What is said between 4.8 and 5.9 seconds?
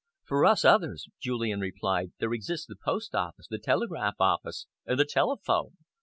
and the telephone.